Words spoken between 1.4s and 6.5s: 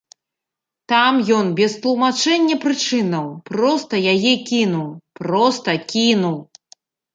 без тлумачэння прычынаў проста яе кінуў, проста кінуў!